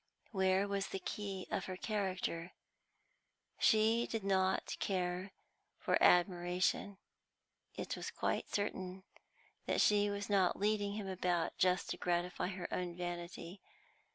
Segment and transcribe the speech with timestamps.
[0.31, 2.53] Where was the key of her character?
[3.59, 5.31] She did not care
[5.77, 6.97] for admiration;
[7.75, 9.03] it was quite certain
[9.67, 13.61] that she was not leading him about just to gratify her own vanity.